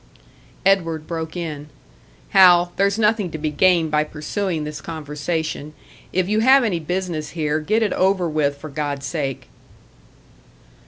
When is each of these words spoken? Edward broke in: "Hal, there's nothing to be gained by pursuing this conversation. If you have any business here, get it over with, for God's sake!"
Edward 0.65 1.05
broke 1.05 1.37
in: 1.37 1.69
"Hal, 2.29 2.73
there's 2.75 2.97
nothing 2.97 3.29
to 3.29 3.37
be 3.37 3.51
gained 3.51 3.91
by 3.91 4.03
pursuing 4.03 4.63
this 4.63 4.81
conversation. 4.81 5.75
If 6.11 6.27
you 6.27 6.39
have 6.39 6.63
any 6.63 6.79
business 6.79 7.29
here, 7.37 7.59
get 7.59 7.83
it 7.83 7.93
over 7.93 8.27
with, 8.27 8.57
for 8.57 8.69
God's 8.71 9.05
sake!" 9.05 9.47